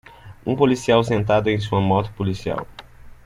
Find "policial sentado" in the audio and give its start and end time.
0.55-1.47